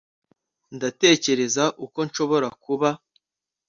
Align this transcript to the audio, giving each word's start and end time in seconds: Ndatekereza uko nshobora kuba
Ndatekereza 0.75 1.63
uko 1.85 1.99
nshobora 2.07 2.47
kuba 2.63 2.89